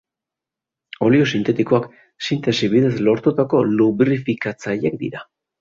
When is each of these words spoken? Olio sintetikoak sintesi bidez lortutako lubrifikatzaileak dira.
Olio 1.07 1.27
sintetikoak 1.33 1.85
sintesi 2.29 2.71
bidez 2.73 2.91
lortutako 3.09 3.63
lubrifikatzaileak 3.77 4.99
dira. 5.05 5.27